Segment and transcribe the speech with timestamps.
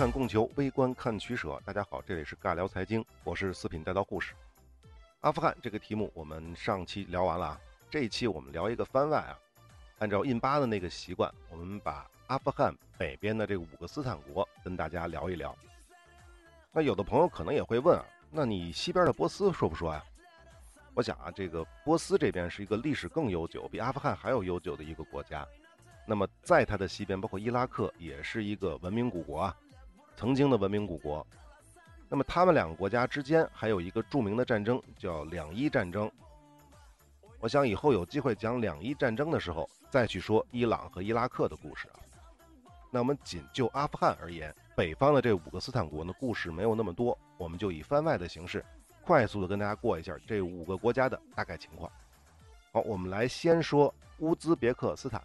[0.00, 1.60] 看供求，微观看取舍。
[1.62, 4.32] 大家好，这里是尬聊财经，我是四品带刀护士。
[5.20, 7.60] 阿富汗这个题目我们上期聊完了啊，
[7.90, 9.38] 这一期我们聊一个番外啊。
[9.98, 15.54] 按照印巴的那个习惯，我们把阿富汗北边的这五个斯坦国跟大家聊一聊。
[16.72, 20.02] 那有的朋友可能也会问啊，那你西边的波斯说不说呀？
[20.94, 25.46] 我想啊，这个波斯这边是一个历史更悠久，比阿富汗还要悠久的一个国家。
[26.06, 29.56] 那么在它的西边，包括伊拉克，也是一个文明古国啊，
[30.20, 31.26] 曾经的文明古国。
[32.06, 36.12] 那么他们两个国家之间还有一个著名的战争，叫两伊战争。
[37.38, 41.96] 我想以后有机会讲两伊战争的时候，再去说伊朗和伊拉克的故事啊。
[42.90, 48.62] 那我们仅就阿富汗而言，北方的这五个斯坦国呢，故事没有那么多，我们就以番外的形式。
[49.02, 51.90] 快速的跟大家过一下这五个国家的大概情况。
[52.72, 55.22] 好，我们来先说乌兹别克斯坦，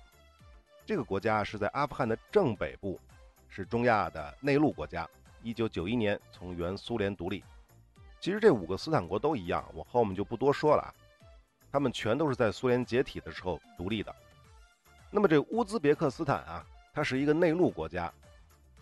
[0.86, 2.98] 这个国家是在阿富汗的正北部，
[3.50, 5.08] 是中亚的内陆国家。
[5.42, 7.44] 一九九一年从原苏联独立。
[8.20, 10.90] 其实这五个斯坦国都一样，我后面就不多说了啊，
[11.72, 14.16] 他们全都是在苏联解体的时候独立的。
[15.12, 18.12] 那么这乌兹别克斯坦啊，它是一个内陆国家，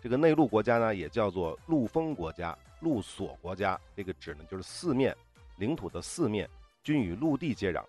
[0.02, 2.58] 这个内陆国家呢也叫做陆封国家。
[2.80, 5.16] 陆锁国家，这个指呢就是四面
[5.58, 6.50] 领土的四面
[6.84, 7.84] 均与陆地接壤，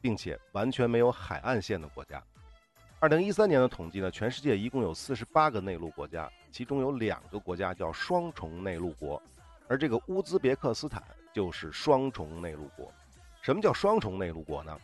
[0.00, 2.22] 并且完全没有海岸线的国家。
[3.02, 9.20] 二零一三年的统计呢，全世界一共有四十八个内陆国家，其中有两个国家叫双重内陆国，
[9.66, 12.92] 而这个乌兹别克斯坦就是双重内陆国。
[13.40, 14.78] 什么叫双重内陆国呢？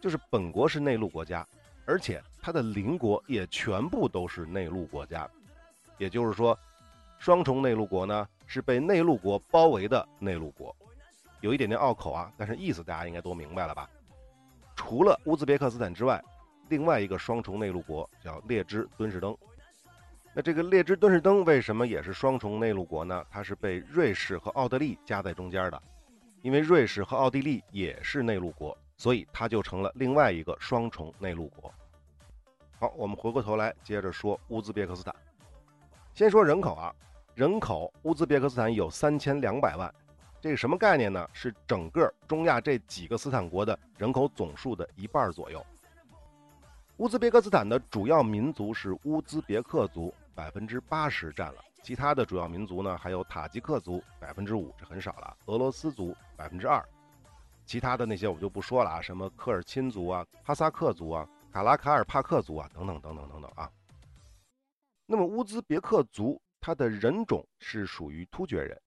[0.00, 1.44] 就是本国是内陆国家，
[1.84, 5.28] 而且它的邻国也全部都是内陆国家，
[5.98, 6.56] 也就是说，
[7.18, 8.28] 双重内陆国呢。
[8.46, 10.76] 是被内陆国包围的内陆国，
[11.40, 13.88] 有一点点拗口啊，但是意思大家应该都明白了吧？
[14.76, 16.22] 除了乌兹别克斯坦之外，
[16.68, 19.36] 另外一个双重内陆国叫列支敦士登。
[20.34, 23.24] 那这个列支敦士登为什么也是双重内陆国呢？
[23.30, 25.82] 它是被瑞士和奥地利夹在中间的，
[26.42, 31.72] 因为瑞士和奥地利也是内陆国，所以它就成了另外一个双重内陆国。
[32.80, 35.14] 好，我们回过头来接着说乌兹别克斯坦，
[36.12, 36.92] 先说人口啊。
[37.36, 39.92] 人口，乌兹别克斯坦有三千两百万，
[40.40, 41.28] 这个什么概念呢？
[41.32, 45.64] 是整个中亚这几个斯坦国的人口总数的一半左右。
[46.98, 51.64] 乌兹别克斯坦的主要民族是乌兹别克族，百分之八十占了。
[51.82, 55.36] 其他的主要民族呢，还有塔吉克族，百分之五，这很少了。
[55.46, 56.82] 俄罗斯族百分之二，
[57.66, 63.70] 其他的那些我就不说了啊，什么科尔沁族啊、哈萨克族啊、卡拉卡尔帕克族啊，等等等等等等啊。
[65.04, 66.40] 那么乌兹别克族。
[66.66, 68.80] 它的人种是属于突厥人，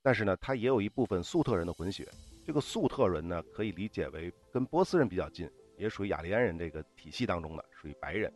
[0.00, 2.08] 但是呢，它也有一部分粟特人的混血。
[2.46, 5.46] 这个粟特人呢，可以理解为跟波斯人比较近，
[5.78, 8.32] 也属于雅利安人这个体系当中的，属于白人。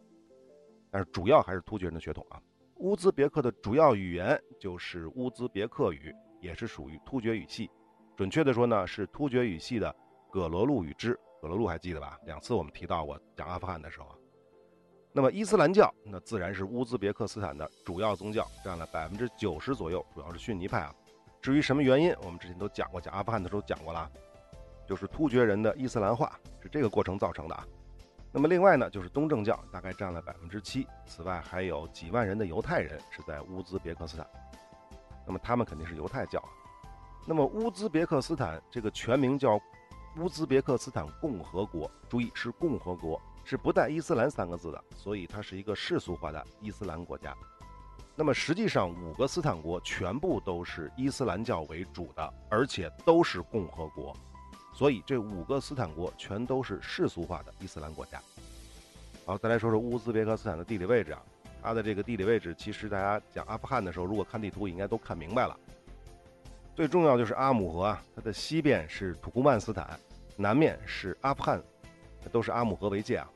[0.90, 2.40] 但是主要还是突厥人的血统啊。
[2.76, 7.70] 乌兹别克的主要语言就是乌兹别克语，也是属于突厥语系。
[8.16, 9.94] 准确的说呢，是突厥语系的
[10.30, 11.18] 葛罗路语支。
[11.40, 12.18] 葛罗路还记得吧？
[12.24, 14.16] 两次我们提到过讲阿富汗的时候啊。
[15.12, 20.94] 那么伊斯兰教，那自然是乌兹别克斯坦的主要宗教，占了百分之九十左右，主要是逊尼派啊。
[21.40, 24.10] 至于什么原因，我们之前都讲过，讲阿富汗的时候讲过了，
[24.86, 27.66] 就是突厥人的伊斯兰化是这个过程造成的啊。
[28.32, 34.26] 那么另外呢，就是东正教大概占了百分之七，此外还有几万人的犹太人是在乌兹别克斯坦，
[35.26, 36.42] 那么他们肯定是犹太教。
[37.26, 39.60] 那么乌兹别克斯坦这个全名叫
[40.16, 43.20] 乌兹别克斯坦共和国，注意是共和国。
[43.44, 47.36] 是不带伊斯兰三个字的，所以它是一个世俗化的伊斯兰国家。
[48.14, 54.16] 那么实际上，五个斯坦国全部都是伊斯兰教为主的，而且都是共和国，
[54.72, 58.20] 所以这五个斯坦国全都是世俗化的伊斯兰国家。
[59.24, 61.22] 好，再来说说乌兹别克斯坦的地理位置啊，
[61.62, 65.56] 它的这个地理位置，其实大家讲阿富汗的时候，如果看地图，应该都看明白了。
[66.74, 69.98] 最重要就是阿姆河啊，它的西边是土库曼斯坦，
[70.36, 71.62] 南面是阿富汗。
[72.30, 73.28] 都是阿姆河为界啊，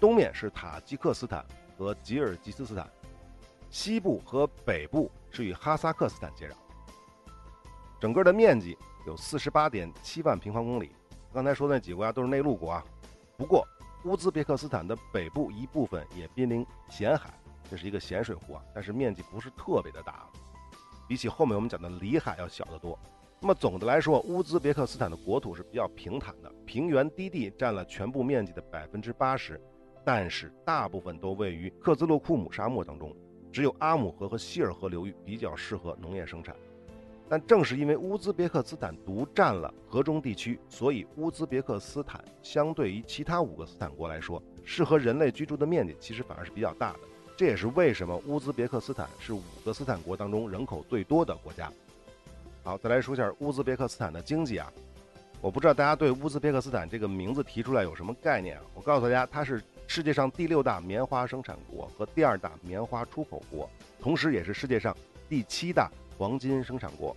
[0.00, 1.46] 东面是塔吉克斯坦
[1.78, 2.90] 和吉尔吉斯斯坦，
[3.70, 6.52] 西部和北部是与哈萨克斯坦接壤。
[8.00, 8.76] 整个的面积
[9.06, 10.92] 有四十八点七万平方公里。
[11.32, 12.84] 刚才说那几个国家都是内陆国啊，
[13.36, 13.66] 不过
[14.04, 17.30] 乌兹别克斯坦的北部一部分也濒临咸海，
[17.70, 20.26] 这是一个咸水湖啊，但是面积不是特别的大，
[21.08, 22.98] 比起后面我们讲的里海要小得多。
[23.40, 29.60] 那么总的来说，乌兹别克斯坦的国土是比较平坦的，平原低地占了全部面积的百分之八十，
[30.04, 33.12] 但是大部分都位于克孜勒库姆沙漠当中，
[33.50, 36.54] 只有阿姆河和希尔河流域比较适合农业生产。
[37.32, 46.98] 但正是因为乌兹别克斯坦独占了河中地区，所以乌兹别克斯坦相对于其他五个斯坦国来说，适合人类居住的面积其实反而是比较大的。
[47.34, 51.72] 这也是为什么乌兹别克斯坦是五个斯坦国当中人口最多的国家。
[52.62, 54.70] 好，再来说一下乌兹别克斯坦的经济啊。
[55.40, 58.62] 我不知道大家对乌兹别克斯坦这个名字提出来有什么概念啊？
[58.74, 63.66] 我告诉大家，它是世界上第六大棉花生产国和第二大棉花出口国，
[63.98, 64.94] 同时也是世界上
[65.30, 65.90] 第七大
[66.22, 67.16] 黄金生产国。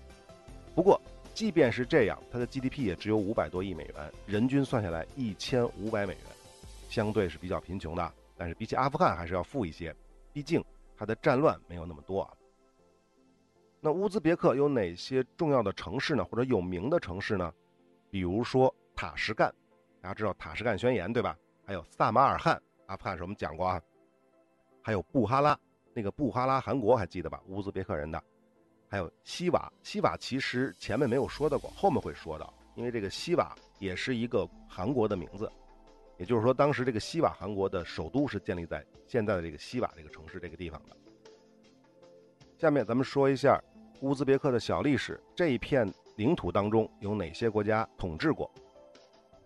[0.74, 1.00] 不过，
[1.32, 6.24] 即便是这样，它的 GDP 也只有五百多亿美元，人均算下来一千五百美元，
[6.90, 8.12] 相对是比较贫穷的。
[8.36, 9.96] 但是比起阿富汗还是要富一些，
[10.34, 10.60] 毕竟
[10.98, 12.34] 它的战乱没有那么多啊。
[13.80, 16.26] 那乌兹别克有哪些重要的城市呢？
[16.26, 17.54] 或者有名的城市呢？
[18.10, 19.54] 比如说塔什干，
[20.02, 21.38] 大家知道塔什干宣言对吧？
[21.64, 23.80] 还有萨马尔罕，阿富汗是我们讲过啊。
[24.82, 25.56] 还有布哈拉，
[25.94, 27.40] 那个布哈拉汗国还记得吧？
[27.46, 28.20] 乌兹别克人的。
[28.88, 35.52] 还有西瓦，西瓦其实前面没有说到过，后面会说到，因为这个西瓦也是一个韩国的名字，
[36.18, 40.96] 也就是说当时这个西瓦韩国的首都是建立在现在的这个西瓦这个城市这个地方的。
[42.58, 43.62] 下面咱们说一下
[44.02, 45.92] 乌兹别克的小历史，这一片。
[46.18, 48.50] 领土当中有哪些国家统治过？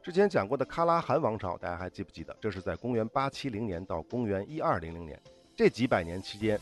[0.04, 2.38] 之前讲过的喀拉汗王朝，大家还记不记得？
[2.40, 5.20] 这是在公元八七零年到公元一二零零年
[5.56, 6.62] 这几百年期间，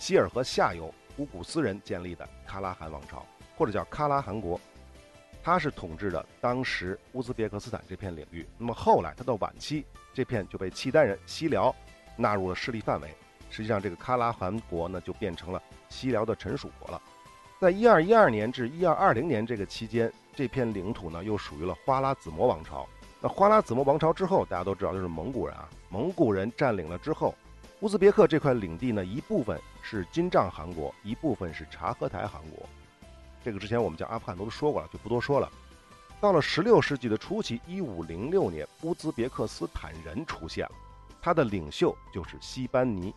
[0.00, 3.24] 希尔河下游乌古斯人建立的喀拉汗王朝，
[3.56, 4.60] 或者叫喀拉汗国。
[5.42, 8.44] 它是统治的当时乌兹别克斯坦这片领域。
[8.58, 11.74] 那么后来它到晚期，这片就被契丹人西辽
[12.16, 13.08] 纳入了势力范围。
[13.48, 17.00] 实际上，这个喀拉汗国呢，就变成了西辽的臣属国了。
[17.60, 22.86] 在一二一二年至一二二零年这个期间，这片领土呢又属于了花剌子模王朝。
[23.20, 25.68] 那花剌子模王朝之后，大家都知道就是蒙古人啊。
[25.88, 27.34] 蒙古人占领了之后，
[27.80, 32.68] 乌兹别克这块领地呢一部分是金帐汗国，一部分是察合台汗国。
[33.44, 35.48] 这个之前我们讲阿富汗都说过了，就不多说了。
[36.20, 40.72] 到了十六世纪的初期，一五零六年，乌兹别克斯坦人出现了，
[41.22, 43.14] 他的领袖就是西班尼。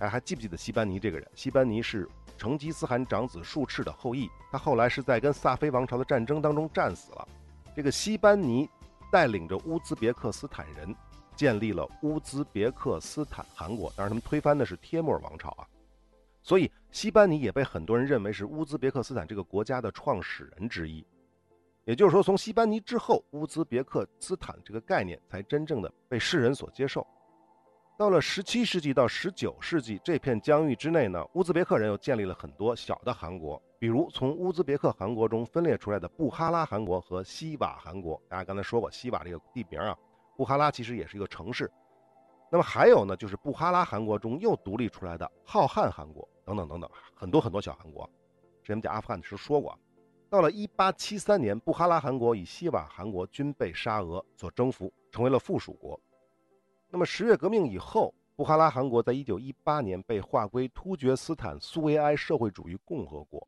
[0.00, 1.26] 哎，还记不记得西班尼这个人？
[1.34, 2.06] 西班尼是。
[2.36, 7.28] 成吉思汗长子术赤的后裔，他后来是在跟萨菲王朝的战争当中战死了。
[7.76, 8.68] 这个西班尼
[9.08, 10.92] 带领着乌兹别克斯坦人
[11.36, 15.64] 建立了乌兹别克斯坦汗国，当然他们推翻的是帖木儿王朝啊。
[16.44, 21.04] 所以西班尼也被很多人认为是乌兹别克斯坦这个国家的创始人之一。
[21.86, 27.06] 也就是说，从西班尼之后，乌兹别克斯坦这个概念才真正的被世人所接受。
[27.96, 38.20] 到了十七世纪到十九世纪这片疆域之内呢，乌兹别克人又建立了很多小的汗国，比如从乌兹别克汗国中分裂出来的布哈拉汗国和西瓦汗国。
[38.28, 39.96] 大家刚才说过西瓦这个地名啊，
[40.36, 41.70] 布哈拉其实也是一个城市。
[42.50, 48.08] 那么还有呢，就是布哈拉汗国中又独立出来的浩瀚汗国等等等等，很多很多小汗国。
[48.62, 49.78] 之前讲阿富汗的时候说过，
[50.30, 55.98] 到了一八七三年，布哈拉汗国与西瓦汗国均被沙俄所征服，成为了附属国。
[56.88, 63.46] 那么十月革命以后，布哈拉汗国在一九一八年被划归突厥斯坦苏维埃社会主义共和国。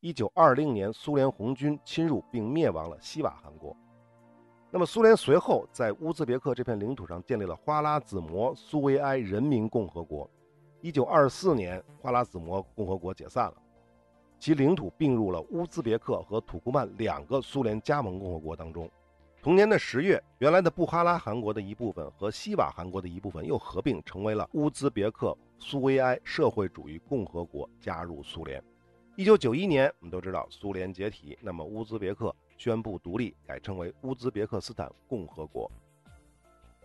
[0.00, 3.76] 一九二零年，苏联红军侵入并灭亡了西瓦汗国。
[4.70, 10.28] 那么苏联随后在乌兹别克这片领土上建立了花剌子模苏维埃人民共和国。
[10.82, 13.54] 一九二四年，花剌子模共和国解散了，
[14.40, 18.90] 其领土并入了乌兹别克和土库曼两个苏联加盟共和国当中。
[19.40, 28.60] 同年的十月，原来的布哈拉汗国的一部分和西瓦汗国的一部分又合并成为了乌兹别克苏维埃社会主义共和国，加入苏联。
[29.14, 35.70] 一九九一年，我们都知道苏联解体，那么乌兹别克宣布独立，改称为乌兹别克斯坦共和国。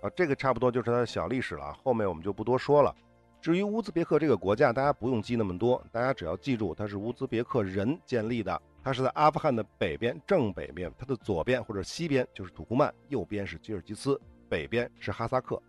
[0.01, 2.95] 啊，这个差不多就是它的小历史了，后面我们就不多说了。
[3.39, 8.62] 至于乌兹别克这个国家，大家不用记那么多，大家只要记住它是乌兹别克人建立的。
[8.84, 15.62] 它是在阿富汗的北边，正北边，它的左边或者西边就是土库曼，右边是吉尔吉斯，北边是哈萨克。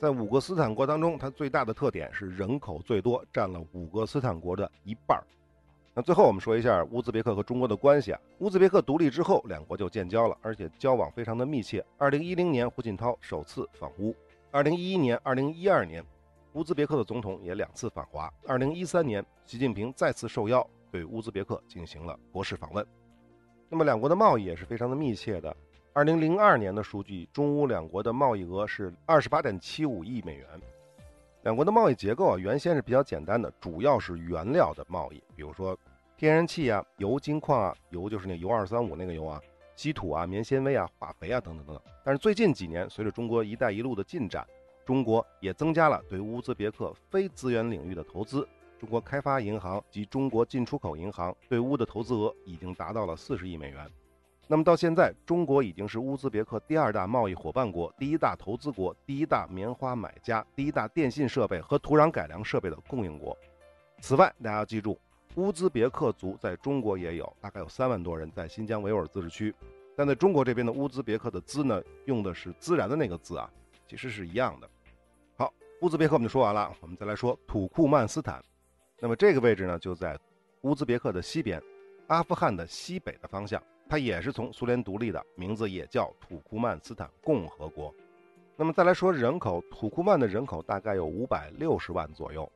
[0.00, 5.24] 在五个斯坦国当中，它最大的特点是人口最多，占了五个斯坦国的一半儿。
[5.94, 8.20] 那最后我们说一下乌兹别克和中国的关系啊。
[8.38, 11.84] 乌兹别克独立之后，两国就建交了，而且交往非常的密切。
[11.96, 14.12] 二零一零年，胡锦涛首次访乌；
[14.50, 16.04] 二零一一年、二零一二年，
[16.54, 20.64] 乌兹别克的总统也两次访华；二零一三年，习近平再次受邀。
[20.92, 22.86] 对乌兹别克进行了国事访问，
[23.68, 25.54] 那么两国的贸易也是非常的密切的。
[25.92, 30.46] 二零零二年的数据，中乌两国的贸易额是二十八点七五亿美元。
[31.42, 35.76] 两国的贸易结构啊，原先是比较简单的，主要是原料的贸易，比如说
[36.16, 39.40] 天然气啊、油、金矿啊、油就是那铀二三五那个油啊、
[39.74, 41.84] 稀土啊、棉纤维啊、化肥啊等等等等。
[42.04, 44.46] 但是最近几年，随着中国“一带一路”的进展，
[44.84, 48.46] 中国也增加了对乌兹别克非资源领域的投资。
[48.78, 53.90] 中国开发银行及中国进出口银行对乌的投资额已经达到了四十亿美元。
[54.46, 63.34] 那么到现在，中国已经是乌兹别克第二大贸易伙伴国、第一大投资国、第一大棉花买家、第一大电信设备和土壤改良设备的供应国。
[64.00, 65.00] 此外，大家要记住，
[65.36, 69.54] 乌兹别克族在中国也有，大概有三万多人在新疆维吾尔自治区。
[69.96, 73.48] 但在中国这边的乌兹别克的“兹”呢，用的是孜然的那个“孜”啊，
[73.88, 74.68] 其实是一样的。
[75.80, 78.42] 乌兹别克我们就说完了，我们再来说土库曼斯坦。
[79.00, 80.18] 那么这个位置呢，就在
[80.62, 81.62] 乌兹别克的西边，
[82.06, 83.62] 阿富汗的西北的方向。
[83.86, 87.94] 它也是从苏联独立的，名字也叫土库曼斯坦共和国。
[88.56, 92.50] 那么再来说人口，土库曼的人口大概有五百六十万左右。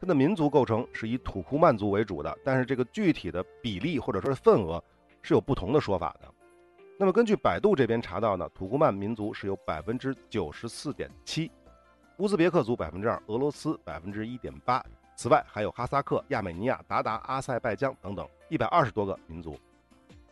[0.00, 4.82] 它的民族构成是以土库曼族为主的，但是这个具体的比例或者说是份额
[5.20, 6.32] 是有不同的说法的。
[6.98, 11.50] 那么根据百度这边查到呢，土库曼民族是有百分之九十四点七，
[12.18, 14.84] 乌兹别克族百分之二，俄罗斯百分之一点八，
[15.16, 19.58] 此外还有哈萨克、亚美尼亚、鞑靼、阿塞拜疆等等一百二十多个民族。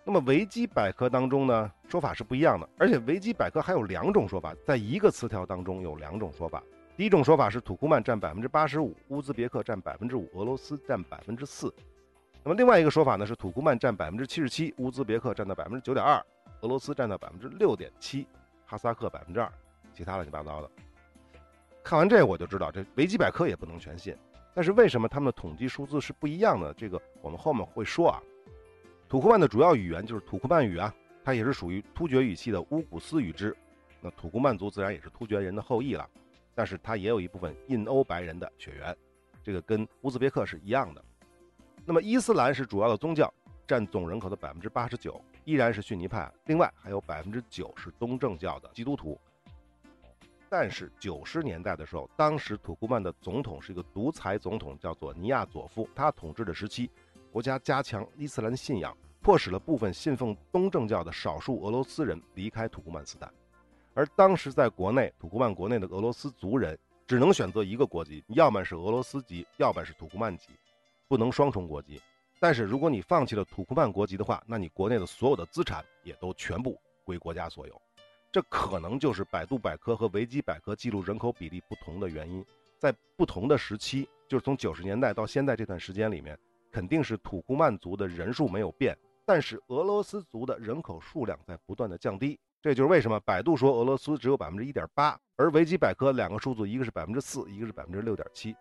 [0.04, 6.62] 那么维基百科当中呢，说法是不一样的，而且维基百科还有两种说法，在一个词条当中有两种说法。
[6.96, 11.74] 第一种说法是土库曼占百分之八十五，乌兹别克占百分之五，俄罗斯占百分之四。
[12.44, 16.24] 那么另外一个说法呢是土库曼占百分之七十七，乌兹别克占到百分之九点二，
[16.60, 18.24] 俄罗斯占到百分之六点七，
[18.66, 19.50] 哈萨克百分之二，
[19.92, 20.70] 其他乱七八糟的。
[21.82, 24.16] 看完这我就知道这维基百科也不能全信。
[24.54, 26.72] 但是为什么他们的统计数字是不一样的？
[26.74, 28.22] 这个我们后面会说啊。
[29.08, 33.56] 土库曼的主要语言就是土库曼语啊，它也是属于突厥语系的乌古斯语支。
[34.00, 36.08] 那土库曼族自然也是突厥人的后裔了，
[36.54, 38.96] 但是它也有一部分印欧白人的血缘，
[39.42, 41.04] 这个跟乌兹别克是一样的。
[41.84, 43.32] 那么伊斯兰是主要的宗教，
[43.66, 46.30] 占总人口的百分之八十九，依然是逊尼派。
[46.46, 49.20] 另外还有百分之九是东正教的基督徒。
[50.52, 56.90] 但是九十年代的时候，当时土库曼的总统是一个独裁总统，叫做尼亚佐夫，他统治的时期。
[57.32, 63.32] 国家加强伊斯兰信仰，迫使了部分信奉东正教的少数俄罗斯人离开土库曼斯坦。
[63.94, 70.49] 而当时在国内，土库曼国内的俄罗斯族人只能选择一个国籍，要么是俄罗斯籍，要么是土库曼籍，
[71.09, 71.99] 不能双重国籍。
[72.38, 77.80] 但是如果你放弃了土库曼国籍的话，那你国内的所有的资产也都全部归国家所有。
[78.32, 82.44] 这可能就是百度百科和维基百科记录人口比例不同的原因。
[82.78, 86.36] 在不同的时期，就是从九十年代到现在这段时间里面。
[86.72, 88.96] 肯定是土库曼族的人数没有变，
[89.26, 92.40] 但是俄罗斯族的人口数量在不断的降低。
[92.62, 98.56] 这就是为什么百度说俄罗斯只有百分之一点八，而维基百科两个数字，一个是百分之四，一个是百分之六点七。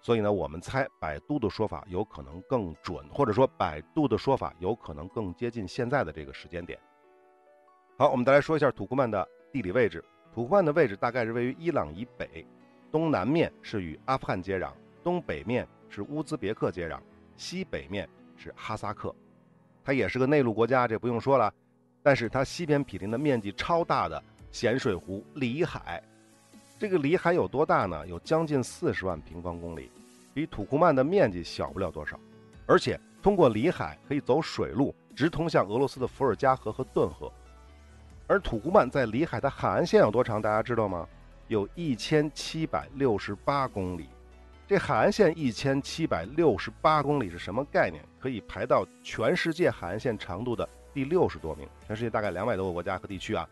[0.00, 6.80] 所以呢，我们猜百度的说法有可能更准，或者说百度的说法有可能更接近现在的这个时间点。
[8.00, 10.02] 好，我们再来说一下土库曼的地理位置。
[10.32, 12.46] 土库曼的位置大概是位于伊朗以北，
[12.90, 14.72] 东南面是与阿富汗接壤，
[15.04, 16.98] 东北面是乌兹别克接壤。
[17.36, 19.14] 西北面是哈萨克，
[19.84, 21.52] 它也是个内陆国家，这不用说了。
[22.02, 26.02] 但是它西边毗邻的面积超大的咸水湖里海，
[26.78, 28.06] 这个里海有多大呢？
[28.06, 29.90] 有将近四十万平方公里，
[30.32, 32.18] 比土库曼的面积小不了多少。
[32.64, 37.30] 而且通过里海可以走水路直通向俄罗斯的伏尔加河和顿河。
[38.30, 40.40] 而土库曼在里海的海岸线有多长？
[40.40, 41.04] 大家知道吗？
[41.48, 44.08] 有一千七百六十八公里。
[44.68, 48.00] 这海岸线一千七百六十八公里是什么概念？
[48.20, 51.68] 可以排到全世界海岸线长度的第六十多名。
[51.88, 53.44] 全世界大概两百多个国家和地区啊。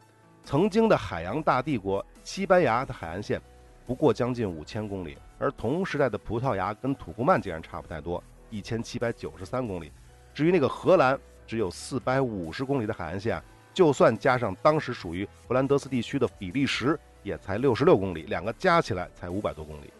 [0.45, 3.43] 曾经的海洋大帝国西班牙的海岸线
[3.85, 9.91] 不过将近五千公里，而同时代的葡萄牙跟土库曼竟然差不太多，一千七百九十三公里。
[10.33, 11.19] 至于那个荷兰，
[11.49, 19.93] 只有四百五十公里的海岸线，就算加上当时属于弗兰德斯地区的比利时，也才六十六公里，两个加起来才五百多公里。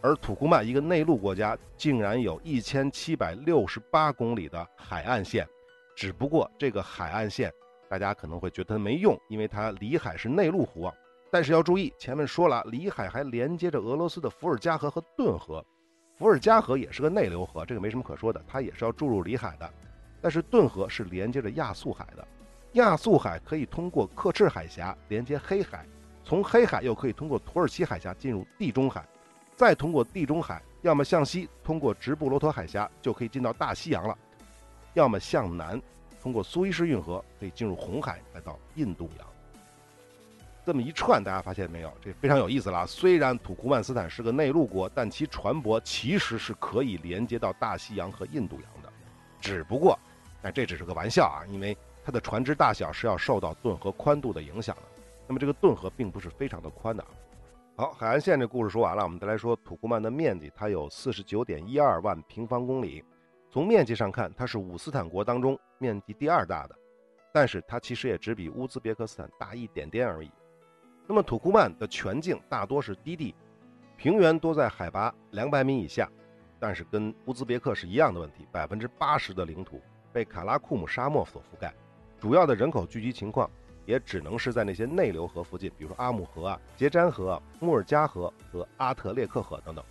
[0.00, 5.46] 而土库曼一个内陆国家，竟然有一千七百六十八公里的海岸线，
[5.96, 7.52] 只不过这个海岸线，
[7.88, 10.94] 大家可能会觉得它没用，因为它里海是内陆湖啊。
[11.30, 15.62] 但是要注意，前面说了，里海还连接着俄罗斯的伏尔加河和顿河，
[16.16, 19.68] 伏尔加河也是个内流河，这个没什么可说的，它也是要注入里海的。
[20.22, 22.26] 但是顿河是连接着亚速海的，
[22.72, 25.86] 亚速海可以通过克赤海峡连接黑海，
[26.24, 29.06] 从黑海又可以通过土耳其海峡进入地中海。
[29.56, 34.14] 再通过地中海，要么向西通过直布罗陀海峡就可以进到大西洋了；
[34.94, 35.80] 要么向南
[36.22, 39.26] 通过苏伊士运河可以进入红海，来到印度洋。
[40.64, 41.92] 这么一串，大家发现没有？
[42.00, 42.86] 这非常有意思了。
[42.86, 48.92] 虽然土库曼斯坦是个内陆国，但其船舶其实是可以连接到大西洋和印度洋的。
[49.40, 49.98] 只不过，
[50.42, 51.76] 但这只是个玩笑啊，因为
[52.08, 54.82] 它的船只大小是要受到顿河宽度的影响的。
[55.26, 57.08] 那么这个顿河并不是非常的宽的啊。
[57.76, 63.04] 好，海岸线这故事说完了，我们再来说土库曼的面积，它有四十九点一二万平方公里。
[63.50, 66.74] 从面积上看，它是五斯坦国当中面积第二大的。
[67.30, 70.30] 但是它其实也只比乌兹别克斯坦大一点点而已。
[71.06, 73.34] 那么土库曼的全境大多是低地，
[73.98, 76.10] 平原多在海拔两百米以下，
[76.58, 79.78] 但是跟乌兹别克是一样的问题，百分之八十的领土
[80.10, 81.72] 被卡拉库姆沙漠所覆盖，
[82.20, 83.48] 主要的人口聚集情况
[83.86, 89.84] 也只能是在那些内流河附近，比如说阿姆河啊、杰詹河、穆尔加河和阿特列克河等等。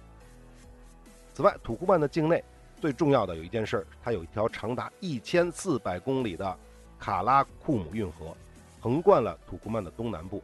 [1.34, 2.44] 此外，土库曼的境内
[2.82, 6.58] 最重要的有一件事，它有一条长达一千四百公里的
[7.00, 8.36] 卡拉库姆运河，
[8.80, 10.44] 横贯了土库曼的东南部。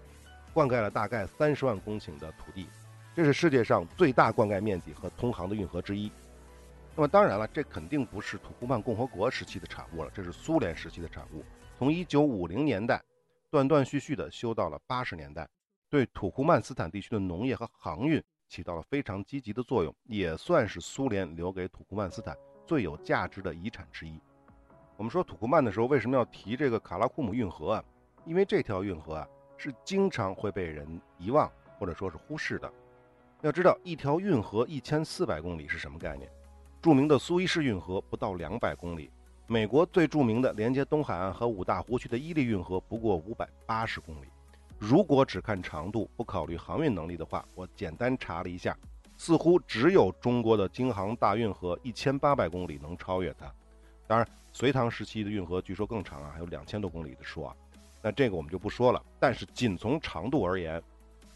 [0.54, 2.68] 灌溉了大概三十万公顷的土地，
[3.16, 6.12] 这是世界上最大灌溉面积和通航的运河之一。
[6.96, 11.44] 那么当然了，这肯定不是土库曼共和国时期的产物了，这是苏联时期的产物。
[11.78, 13.04] 从一九五零年代
[13.50, 15.48] 断断续续的修到了八十年代，
[15.90, 24.20] 对土库曼斯坦地区的农业和航运起到了非常积极的作用，也算是苏联留给土库曼斯坦最有价值的遗产之一。
[24.98, 27.84] 我们说土库曼的时候，为什么要提这个卡拉库姆运河啊？
[28.26, 29.28] 因为这条运河啊。
[29.56, 32.70] 是经常会被人遗忘或者说是忽视的。
[33.42, 36.30] 要知道，一条运河一千四百公里是什么概念？
[36.82, 39.10] 著名的苏伊士运河不到两百公里，
[39.54, 44.26] 美国最著名的连接东海岸和五大湖区的伊利运河不过五百八十公里。
[44.80, 48.76] 如果只看长度，不考虑航运能力的话，我简单查了一下，
[49.16, 53.46] 似乎只有中国的京杭大运河一千八百公里能超越它。
[54.08, 57.56] 当然，隋唐时期的运河据说更长啊，还有两千多公里的说啊。
[58.02, 60.82] 那这个我们就不说了，但是仅从长度而言，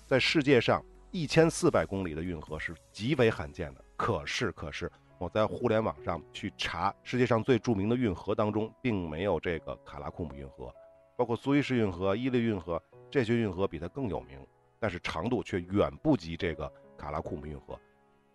[0.07, 3.85] 在世界上一千四百公里的运河是极为罕见的。
[3.95, 10.73] 可是，可是我在互联网上去查世界上最著名的运河当中，并没有这个卡拉库姆运河，
[11.15, 14.39] 包括苏伊士运河、伊利运河这些运河比它更有名，
[14.79, 17.79] 但是长度却远不及这个卡拉库姆运河。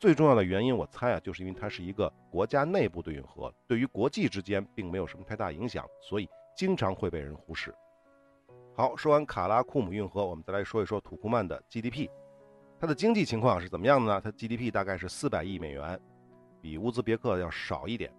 [0.01, 7.73] 最重要的原因，我猜啊，就是因为它是一个国家内部的运河，对于国际之间并没有什么太大影响，所以经常会被人忽视。
[8.75, 12.09] 好，说完卡拉库姆运河，我们再来说一说土库曼的 GDP。
[12.81, 14.21] 它的经济情况是怎么样的呢？
[14.21, 16.01] 它 GDP 大概是四百亿美元，
[16.63, 18.11] 比乌兹别克要少一点。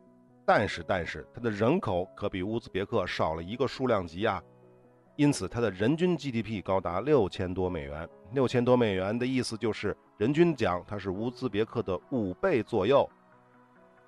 [0.46, 4.44] 但是，但是它的人口可比乌兹别克少了一个数量级啊。
[5.16, 8.08] 因此，它的人均 GDP 高达六千多美元。
[8.34, 13.10] 六千多美元的意思就是人均讲，它是乌兹别克的五倍左右。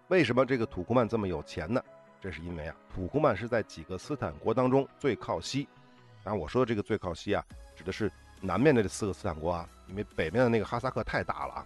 [0.09, 1.81] 为什么这个土库曼这么有钱呢？
[2.19, 5.67] 这是因为啊，土库曼是在几个斯坦国当中最靠西。
[6.23, 7.45] 当然，我说的这个最靠西啊，
[7.75, 11.65] 指的是南面的这四个斯坦国啊，因为北面的那个哈萨克太大了啊。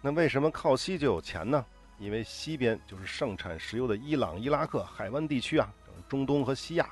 [0.00, 1.64] 那为什么靠西就有钱呢？
[1.98, 5.72] 因为西边就是盛产石油的伊朗、伊拉克海湾地区啊，
[6.08, 6.88] 中东和西亚。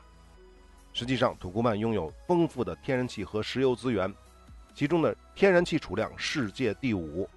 [0.92, 4.12] 实际上，土库曼拥有丰富的天然气和石油资源，
[4.74, 7.28] 其中的天然气储量世界第五，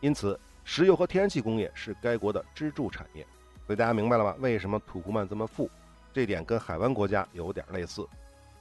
[0.00, 3.26] 因此石油和天然气工业是该国的支柱产业。
[3.66, 4.34] 所以大家明白了吗？
[4.38, 5.70] 为什么土库曼这么富？
[6.12, 8.06] 这点跟海湾国家有点类似。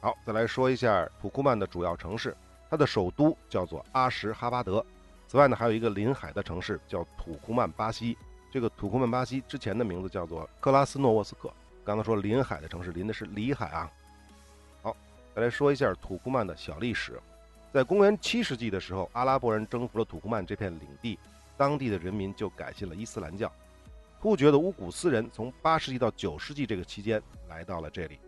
[0.02, 2.36] 好，再来说一下土库曼的主要城市，
[2.70, 4.86] 它的首都叫做阿什哈巴德。
[5.28, 8.18] 此外呢，还有一个临海的城市叫土库曼巴西。
[8.54, 11.52] 这个土库曼巴西之前的名字叫做克拉斯诺沃斯克。
[11.84, 13.92] 刚才说临海的城市，临的是里海啊。
[14.84, 14.96] 好，
[15.36, 17.20] 再来说一下土库曼的小历史。
[17.74, 21.18] 在公元七世纪的时候，阿拉伯人征服了土库曼这片领地，
[21.58, 23.52] 当地的人民就改信了伊斯兰教。
[24.22, 28.20] 突厥的乌古斯人从八世纪到九世纪这个期间来到了这里。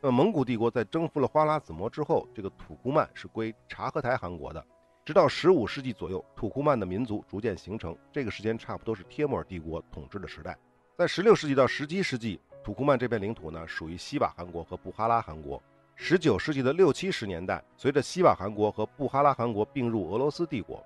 [0.00, 4.66] 那么蒙古帝国在征服了花剌子模之后，这个土库曼是归察合台汗国的。
[5.08, 10.54] 直到十五世纪左右，土库曼的民族逐渐形成，这个时间差不多是帖木儿帝国统治的时代。
[10.98, 15.62] 在十六世纪到十七世纪，土库曼这片领土呢属于西瓦汗国和布哈拉汗国。
[15.94, 20.84] 十九世纪的六七十年代，随着西瓦汗国和布哈拉汗国并入俄罗斯帝国，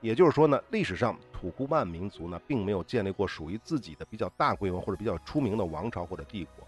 [0.00, 6.67] 也就是说呢，历史上土库曼民族呢并没有建立过属于自己的比较大规模或者比较出名的王朝或者帝国。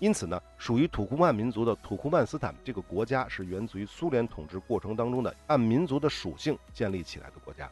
[0.00, 7.70] 因此呢，属于土库曼民族的土库曼斯坦这个国家是源自于苏联统治过程当中的按民族的属性建立起来的国家。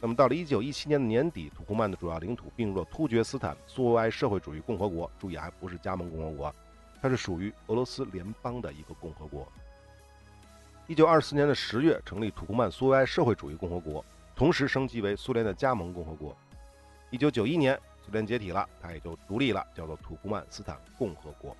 [0.00, 5.10] 那么到了一九一七年的年底，土库曼的主要领土并入了突厥斯坦苏维埃社会主义共和国。
[5.18, 6.54] 注意还，不是加盟共和国，
[7.02, 9.46] 它是属于俄罗斯联邦的一个共和国。
[10.86, 14.02] 一九二四年的十月，成立土库曼苏维埃社会主义共和国，
[14.34, 16.34] 同时升级为苏联的加盟共和国。
[17.10, 17.78] 一九九一年。
[18.06, 21.56] 苏联解体了，它也就独立了，叫做土库曼斯坦共和国。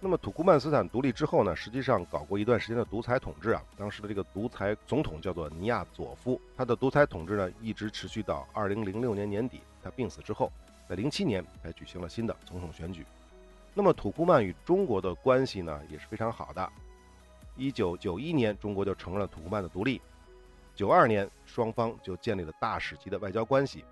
[0.00, 3.62] 那么土库曼斯坦独立之后呢，实际上搞过一段时间的独裁统治啊。
[3.76, 10.50] 当时的这个独裁总统叫做尼亚佐夫，他的独裁统治呢一直持续到二零零六年年底，他病死之后，
[10.88, 13.06] 在零七年才举行了新的总统选举。
[13.74, 16.72] 那么土库曼与中国的关系呢也是非常好的。
[17.56, 20.00] 一九九一年，中国就承认了土库曼的独立。
[20.74, 23.84] 九二年，双方就建立了大使级的外交关系。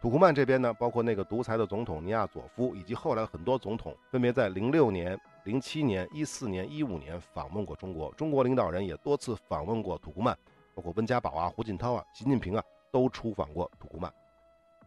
[0.00, 10.36] 土库曼这边呢，包括那个独裁的总统尼亚佐夫，以及后来很多总统，分别在零六年、零七年、一四年、一五年访问过中国，中国领导人也多次访问过土库曼，
[10.74, 14.12] 包括温家宝啊、胡锦涛啊、习近平啊都出访过土库曼。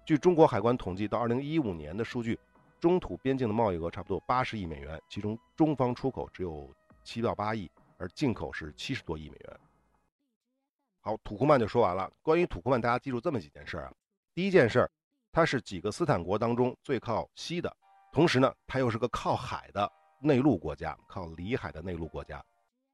[0.05, 2.39] 据中国海关统计，到二零一五年的数据，
[2.79, 6.71] 中土边境的贸易额差不多八十亿美元，其中中方出口只有
[7.03, 7.67] 七到八亿，
[7.97, 9.59] 而进口是七十多亿美元。
[11.01, 12.11] 好，土库曼就说完了。
[12.21, 13.91] 关于土库曼，大家记住这么几件事啊。
[14.35, 14.91] 第一件事儿，
[15.37, 17.71] 它是几个斯坦国当中最靠西的，
[18.11, 19.87] 同时呢，它又是个靠海的。
[20.19, 22.43] 内陆国家靠里海的内陆国家，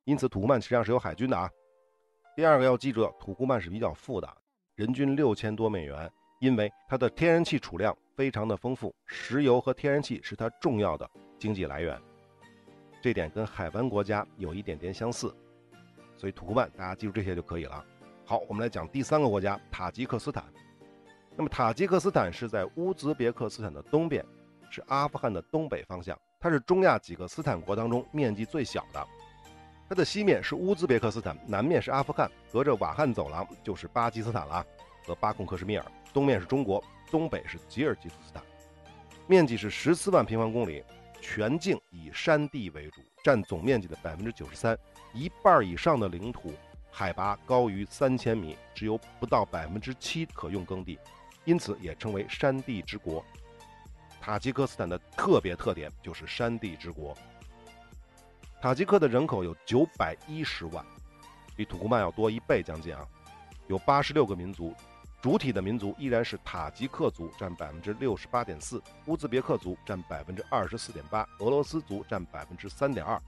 [0.04, 1.50] 因此土库曼实际上是有海军的啊。
[2.36, 4.30] 第二个要记住，土库曼是比较富的，
[4.76, 11.98] 人均六千多美元，因为它的天然气储量非常的丰富，石油和天然气是它重要的经济来源，
[13.02, 15.34] 这点跟海湾国家有一点点相似，
[16.18, 17.86] 所以土库曼大家记住这些就可以了。
[18.26, 20.44] 好，我们来讲第三个国家塔吉克斯坦。
[21.36, 24.24] 那么塔吉克斯坦是在乌兹别克斯坦的东边，
[24.70, 26.18] 是阿富汗的东北方向。
[26.40, 29.08] 它是中亚几个斯坦国当中面积最小的，
[29.90, 34.64] 它的西面是乌兹别克斯坦，南面是阿富汗，隔着瓦罕走廊就是巴基斯坦了
[35.06, 38.44] 和巴控克什米尔，东面是中国，东北是吉尔吉斯斯坦，
[39.26, 40.84] 面积是十四万平方公里，
[41.20, 44.78] 全境以山地为主，占总面积的百分之九十三，
[45.14, 46.54] 一半以上的领土
[46.92, 51.00] 海拔高于三千米，只有不到百分之七可用耕地，
[51.46, 53.24] 因此也称为山地之国。
[54.22, 57.18] 塔吉克斯坦的特别特点就是山地之国。
[58.62, 60.86] 塔吉克的人口有九百一十万，
[61.56, 63.06] 比土库曼要多一倍将近啊。
[63.68, 64.74] 有八十六个民族，
[65.22, 68.78] 主体的民族依然是塔吉克族，占百分之六十八点四；
[69.08, 73.22] 乌兹别克族占百分之二十四点八；俄罗斯族占百分之三点二。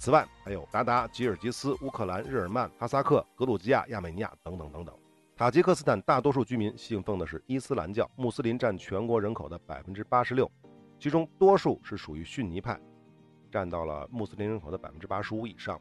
[0.00, 4.92] 此外，还有鞑靼、吉尔吉斯、乌克兰、日耳曼、哈萨克、格鲁吉亚、亚美尼亚等等等等。
[5.40, 10.46] 塔吉克斯坦大多数居民信奉的是伊斯兰教，穆斯林占全国人口的百分之八十六，
[10.98, 12.78] 其中多数是属于逊尼派，
[13.50, 15.80] 占到了穆斯林人口的百分之八十五以上。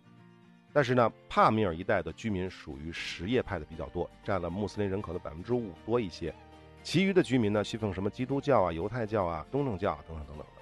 [0.72, 6.34] 但是呢，帕米尔一带的居民属于什叶派的比较多，占了穆斯林人口的百分之五多一些。
[6.82, 10.62] 其余的居民呢，信奉什么基督教啊、犹太教啊、东正教啊等等等等的。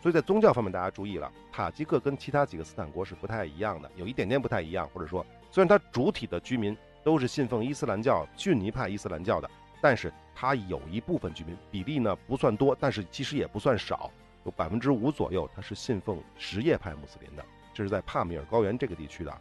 [0.00, 6.74] 所以在宗教方面，大家注意了，塔吉克跟其他几个斯坦国是不太一样的，有一点点不太一样，或者说，虽然它主体的居民。
[7.04, 14.10] 都是信奉伊斯兰教、逊尼派伊斯兰教的，但是它有一部分居民比例呢不算多，但是其实也不算少，
[14.44, 19.38] 有百分之五左右，它是信奉什叶派穆斯林的，这是在帕米尔高原这个地区的。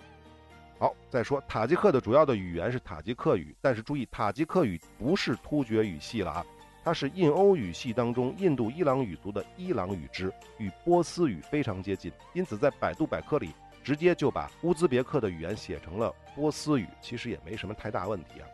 [0.79, 6.45] 好，再说塔吉克的主要的语言是塔吉克语，但是注意，塔吉克语不是突厥语系了啊，
[6.83, 13.51] 它是印欧语系当中印度伊朗语族的伊朗语支，与波斯语非常接近，因此在百度百科里。
[13.83, 18.47] 直接就把乌兹别克的语言写成了波斯语，其实也没什么太大问题啊。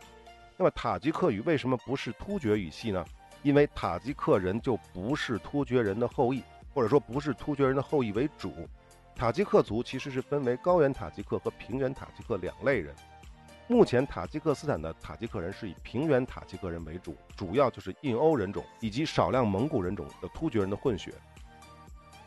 [0.55, 3.05] 那么塔吉克语为什么不是突厥语系呢？
[3.43, 8.67] 因为塔吉克人就不是突厥人的后裔，或者说不是突厥人的后裔为主。
[9.15, 12.93] 塔吉克族其实是分为高原塔吉克和平原塔吉克两类人。
[13.67, 21.13] 目前塔吉克斯坦的塔吉克人是以平原塔吉克人为主，主要就是印欧人种以及少量蒙古人种的突厥人的混血。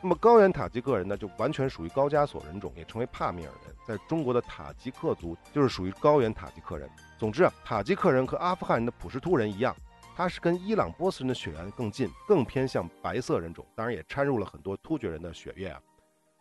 [0.02, 3.76] 那么高原塔吉克人呢，就完全属于高加索人种，也称为帕米尔人。
[3.86, 6.88] 在中国的塔吉克族就是属于高原塔吉克人。
[7.18, 9.76] 总之啊，塔吉克人和阿富汗人的普什图人一样，
[10.16, 15.78] 他是跟伊朗、波斯人的血缘更近，更偏向白色人种，当然也掺入了很多突厥人的血液啊。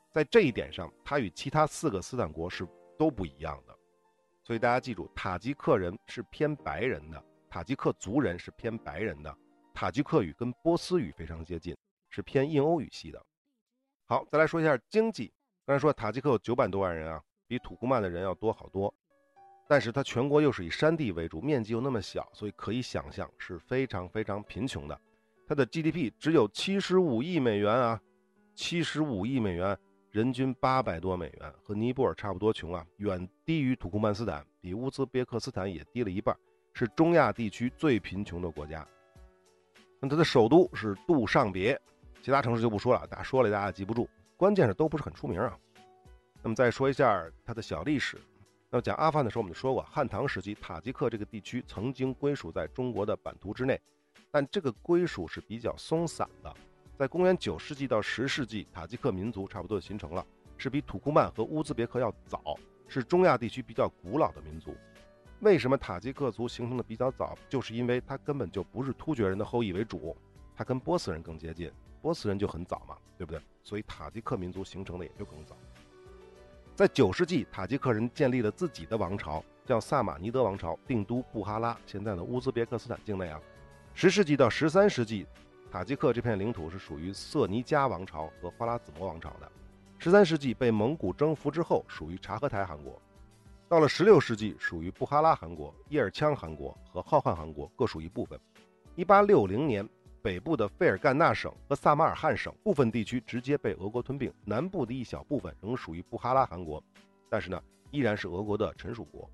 [0.10, 2.65] 在这一点上，他与其他四个斯坦国是
[2.98, 3.76] 都不一样的。
[4.41, 9.36] 所以大家记住，塔吉克人是偏白人的，塔吉克族人是偏白人的。
[9.74, 11.76] 塔吉克语跟波斯语非常接近，
[12.10, 13.22] 是偏印欧语系的。
[14.10, 15.32] 好，再来说一下经济。
[15.67, 18.91] 刚才说塔吉克有九百多万人啊，比土库曼的人要多好多。
[19.67, 25.00] 但是它全国又是以山地为主，面积又那么小，所以可以想象是非常非常贫穷的。
[25.48, 28.02] 它的 GDP 只有七十五亿美元啊，
[28.56, 29.78] 七十五亿美元，
[30.10, 36.36] 人均八百多美元，和尼泊尔差不多穷啊，远低于土库曼斯坦，比乌兹别克斯坦也低了一半，
[36.74, 38.84] 是中亚地区最贫穷的国家。
[40.00, 41.80] 那它的首都是杜尚别。
[42.21, 44.10] 其他城市就不说了，大家说了大家也记不住。
[44.36, 45.58] 关键是都不是很出名啊。
[46.41, 48.19] 那么再说一下它的小历史。
[48.69, 53.79] 那么讲阿富汗的时候，我们就说过，汉唐时期塔吉克这个地区曾经归属在中国的版图之内，
[54.32, 56.53] 但这个归属是比较松散的。
[56.97, 60.25] 在公元九世纪到十世纪，塔吉克民族差不多就形成了，
[60.58, 64.75] 是比土库曼和乌兹别克要早，是中亚地区比较古老的民族。
[65.39, 67.38] 为什么塔吉克族形成的比较早？
[67.47, 70.15] 就是因为它根本就不是突厥人的后裔为主，
[70.55, 71.71] 它跟波斯人更接近。
[72.01, 73.41] 波斯人就很早嘛，对不对？
[73.63, 75.55] 所以塔吉克民族形成的也就更早。
[76.75, 83.39] 在九世纪，塔吉克人建立了自己的王朝，叫萨马尼德王朝，定都布哈拉，现在的乌兹别克斯坦境内啊。
[83.93, 85.27] 十世纪到十三世纪，
[85.69, 89.51] 塔吉克这片领土是属于色尼加王朝和花剌子模王朝的。
[89.97, 92.99] 十三世纪被蒙古征服之后，属于察合台汗国。
[93.67, 98.39] 到了十六世纪，属于布哈拉汗国、叶尔羌汗国和浩瀚汗国各属一部分。
[98.95, 99.88] 一八六零年，
[100.21, 106.84] 北部的费尔干纳省和萨马尔罕省部分地区直接被俄国吞并，南部的一小部分仍属于布哈拉汗国，
[107.29, 109.29] 但是呢，依然是俄国的臣属国。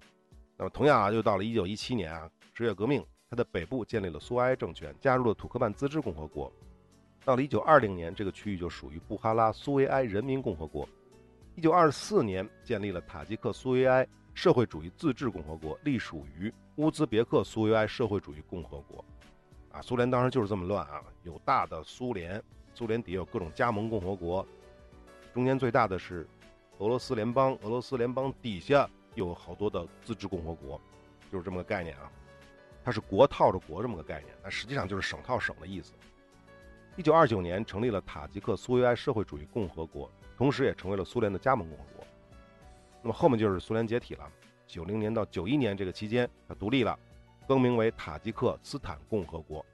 [0.57, 6.51] 那么，同样啊，又到了一九一七年啊，十月革命，它的北部建立了苏维埃政权，加入了土克曼自治共和国。
[7.23, 10.87] 到了一九二零年，这个区域就属于布哈拉苏维埃人民共和国。
[11.55, 14.07] 一九二四年，建立了塔吉克苏维埃。
[14.33, 19.03] 社会主义自治共和国隶属于乌兹别克苏维埃社会主义共和国，
[19.75, 22.41] 啊，苏联当时就是这么乱啊，有大的苏联，
[22.73, 24.47] 苏联底下有各种加盟共和国，
[25.33, 26.25] 中间最大的是
[26.77, 30.79] 俄罗斯联邦，俄罗斯联邦底下有好多的自治共和国，
[31.29, 32.09] 就是这么个概念啊，
[32.85, 35.91] 它是国套着国这么个概念，但实际上就是省套省的意思。
[36.95, 42.07] 一九二九年成立了塔吉克苏维埃社会主义共和国，同时也成为了苏联的加盟共和国。
[43.01, 44.25] 那么后面就是苏联解体了，
[44.65, 46.97] 九零年到九一年这个期间，它独立了，
[47.47, 49.65] 更名为塔吉克斯坦共和国。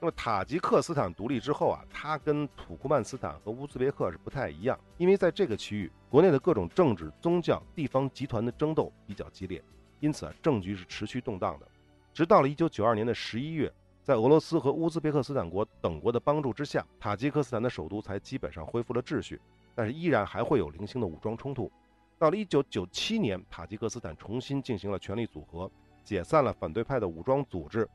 [0.00, 9.62] 那么塔吉克斯坦独立之后啊，它跟土库曼斯坦和乌兹别克是不太一样，因为在这个区域，国内的各种政治、宗教、地方集团的争斗比较激烈，
[10.00, 11.66] 因此啊，政局是持续动荡的。
[12.12, 19.40] 直到了一九九二年的十一月，在俄罗斯和乌兹别克斯坦国等国的帮助之下，塔吉克斯坦的首都才基本上恢复了秩序，
[19.74, 21.72] 但是依然还会有零星的武装冲突。
[22.18, 25.70] 到了1997年，塔吉克斯坦重新进行了权力组合，
[26.04, 27.88] 解散了反对派的武装组织，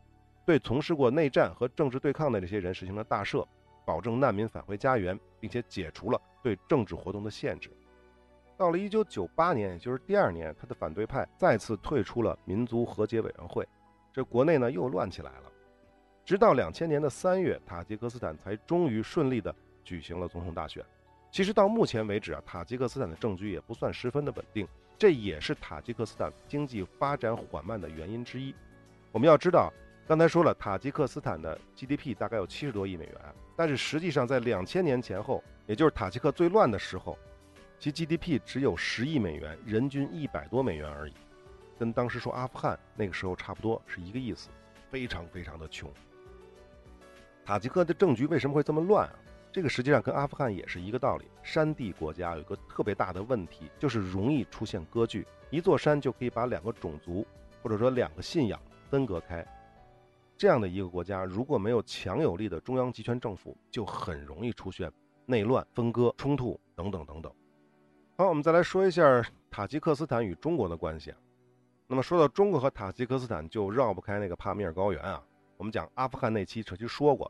[0.46, 3.46] 对从事过内战和政治对抗的这些人实行了大赦，
[3.86, 7.72] 保证难民返回家园，并且解除了对政治活动的限制。
[8.58, 13.66] 到了1998年，也就是第二年，他的反对派再次退出了民族和解委员会，
[14.12, 15.44] 这国内呢又乱起来了。
[16.26, 20.84] 直到2000年的3月，塔吉克斯坦才终于顺利地举行了总统大选。
[21.32, 24.68] 其实到目前为止啊，塔吉克斯坦的政局也不算十分的稳定，
[25.00, 28.54] 这也是塔吉克斯坦经济发展缓慢的原因之一。
[29.14, 29.72] 我们要知道，
[30.06, 33.16] 刚才说了，塔吉克斯坦的 GDP 大概有七十多亿美元，
[33.56, 37.18] 但是实际上在两千年前后，也就是塔吉克最乱的时候，
[37.80, 41.14] 其 GDP 只有十亿美元，人均一百多美元而已，
[41.80, 44.50] 跟当时说阿富汗那个时候差不多是一个意思，
[44.92, 45.90] 非常非常的穷。
[47.46, 49.16] 塔吉克的政局为什么会这么乱啊？
[49.52, 51.26] 这个实际上跟阿富汗也是一个道理。
[51.42, 55.26] 山地国家有一个特别大的问题，就是容易出现割据。
[55.50, 57.26] 一座山就可以把两个种族
[57.64, 59.46] 或者说两个信仰分隔开。
[60.38, 64.92] 这样的一个国家，如果没有强有力的中央集权政府，就很容易出现
[65.26, 67.34] 内乱、分割、冲突等等等等。
[68.18, 71.14] 好，我们再来说一下塔吉克斯坦与中国的关系。
[71.88, 75.22] 那么说到中国和塔吉克斯坦，就绕不开那个帕米尔高原啊。
[75.58, 77.30] 我们讲阿富汗那期其实说过。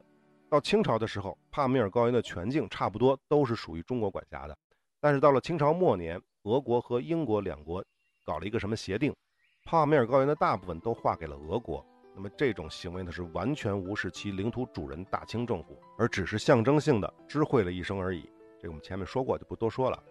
[0.50, 4.58] 到清朝的时候，帕米尔高原的全境差不多都是属于中国管辖的。
[5.00, 7.86] 但是到了清朝末年，俄国和英国两国
[8.26, 9.16] 搞了一个什么协定，
[9.64, 11.86] 帕米尔高原的大部分都划给了俄国。
[12.16, 18.28] 那么这种行为呢，是完全无视其领土主人大清政府，而只是象征性的知会了一声而已。
[18.60, 20.02] 这个我们前面说过，就不多说了。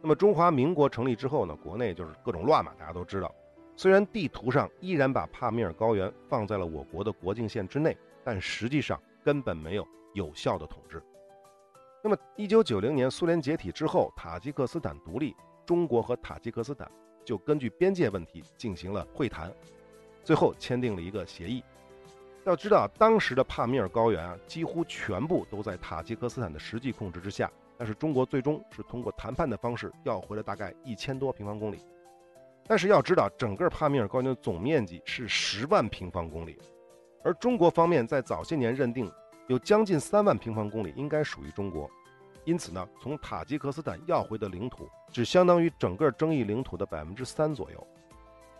[0.00, 3.34] 那么中华民国成立之后呢，国内就是各种乱嘛，大家都知道。
[3.74, 8.98] 虽然地图上依然把帕米尔高原放在了我国的国境线之内，但实际上。
[9.24, 11.02] 根本没有有效的统治。
[12.02, 16.90] 那么，一九九零年苏联解体之后，塔吉克斯坦独立，中国和塔吉克斯坦
[17.24, 19.52] 就根据边界问题进行了会谈，
[20.24, 21.62] 最后签订了一个协议。
[22.44, 31.84] 要知道，当时的帕米尔高原啊，几乎全部都在塔吉克斯坦的实际控制之下，但是中国最终是通过谈判的方式要回了大概一千多平方公里。
[32.66, 36.58] 但是要知道，整个帕米尔高原的总面积是十万平方公里。
[37.22, 39.10] 而中国方面在早些年认定，
[39.46, 41.90] 有将近三万平方公里应该属于中国，
[42.44, 47.86] 因此呢，从塔吉克斯坦要回的领土只相当于整个争议领土的百分之三左右。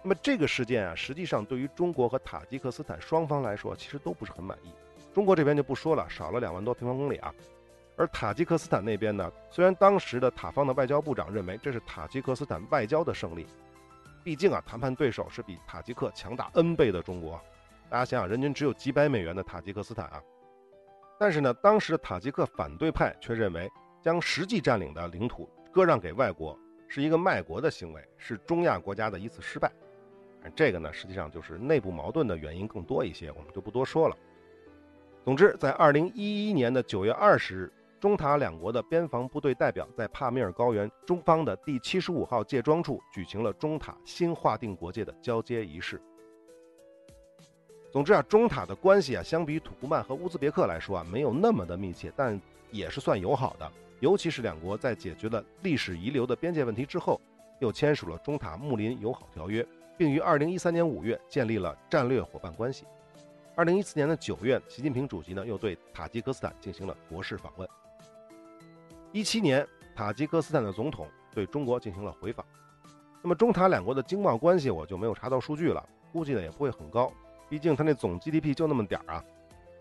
[0.02, 4.70] 那么这个事件啊，实际上对于中国和塔吉克斯坦双方来说，其实都不是很满意。
[5.12, 7.34] 中国这边就不说了，少了两万多平方公里啊。
[7.96, 13.46] 而塔吉克斯坦那边呢，虽然当时的塔方的外交部长认为这是塔吉克斯坦外交的胜利，
[14.24, 17.38] 毕竟啊，谈判对手是比塔吉克强大 N 倍的中国。
[17.90, 20.22] 大家想想，人均只有几百美元的塔吉克斯坦啊，
[21.18, 23.68] 但是呢，当时的塔吉克反对派却认为，
[24.00, 29.72] 将实际占领的领土割让给外国是一个卖国的行为，是中亚国家的一次失败。
[30.54, 34.16] 这个呢，实际上就是内部矛盾的原因更多一些，我们就不多说了。
[35.24, 46.00] 总之，在二零一一年的九月二十日，中塔两国的边防部队代表在帕米尔高原中方的第七十五号界桩处举行了中塔新划定国界的交接仪式。
[47.92, 53.70] 总之啊，中塔的关系啊，相比于土库曼和乌兹别克来说啊，没有那么的密切，但也是算友好的。
[53.98, 57.20] 尤其是两国在解决了历史遗留的边界问题之后，
[57.58, 59.66] 又签署了中塔睦邻友好条约，
[59.98, 62.86] 并于二零一三年五月建立了战略伙伴关系。
[63.56, 67.68] 二零一四年的九月，习近平主席呢又对塔吉克斯坦进行了国事访问。
[69.12, 72.46] 一七年，塔吉克斯坦的总统对中国进行了回访。
[73.20, 77.12] 那么中塔两国的经贸关系，我就没有查到数据了，估计呢也不会很高，
[77.50, 79.24] 毕竟它那总 GDP 就那么点儿啊。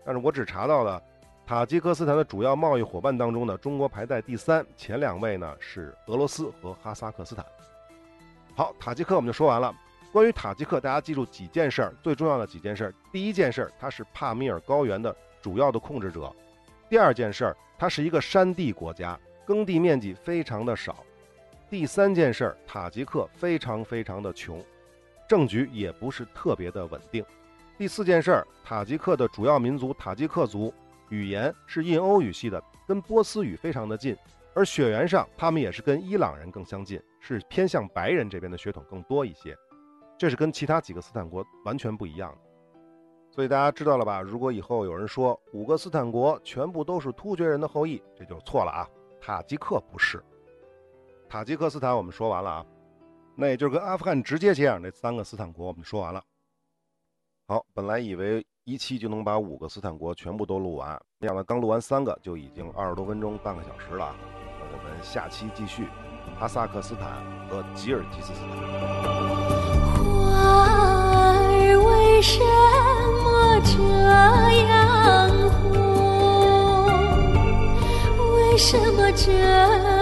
[0.04, 1.02] 但是我只查到了
[1.46, 7.46] 塔吉克斯坦的主要贸易伙伴当中呢，中国排在第三，前两位呢是俄罗斯和哈萨克斯坦。
[8.54, 9.74] 好，塔吉克我们就说完了。
[10.12, 12.94] 关于塔吉克，大家记住几件事儿，最重要的几件事儿。
[13.12, 16.34] 第一件事儿，它是帕米尔高原的主要的控制者；
[16.88, 20.94] 第二件事儿，它是一个山地国家，耕地面积非常的少；
[21.70, 24.60] 第三件事儿，塔吉克非常非常的穷，
[25.28, 27.22] 政局也不是特别的稳定；
[27.80, 30.70] 第四件事儿，塔吉克的主要民族塔吉克族
[31.08, 34.14] 语言是印欧语系的，跟波斯语非常的近，
[34.54, 39.56] 而血缘上他们也是跟伊朗人更相近，是偏向白人这边的血统更多一些。
[40.18, 42.38] 这是跟其他几个斯坦国完全不一样的，
[43.30, 44.20] 所以大家知道了吧？
[44.20, 48.86] 如果以后有人说五个斯坦国全部都是突厥人的后裔，这就错了啊！
[49.22, 50.22] 塔吉克不是，
[51.30, 52.66] 塔吉克斯坦我们说完了啊，
[53.34, 56.22] 那也就是跟阿富汗直接接壤这三个斯坦国我们说完了。
[57.50, 64.14] 好，本来以为一期就能把五个斯坦国全部都录完，没想到刚录完三个就已经二十多分钟，半个小时了。
[64.72, 65.88] 我们下期继续，
[66.38, 68.50] 哈萨克斯坦和吉尔吉斯斯坦。
[69.98, 72.38] 花儿为什
[73.24, 73.82] 么这
[74.68, 75.74] 样红？
[78.36, 79.99] 为什么这？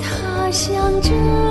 [0.00, 1.43] 他想着。